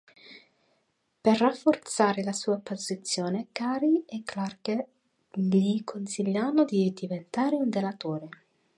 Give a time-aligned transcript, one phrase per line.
[1.21, 4.87] Per rafforzare la sua posizione Cary e Clarke
[5.31, 8.29] gli consigliano di diventare un delatore.